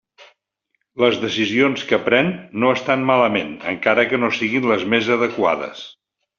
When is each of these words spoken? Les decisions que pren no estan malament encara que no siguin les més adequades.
Les 1.03 1.19
decisions 1.25 1.83
que 1.91 1.99
pren 2.07 2.33
no 2.65 2.73
estan 2.79 3.05
malament 3.11 3.55
encara 3.75 4.09
que 4.15 4.23
no 4.25 4.33
siguin 4.41 4.69
les 4.75 4.91
més 4.95 5.15
adequades. 5.21 5.89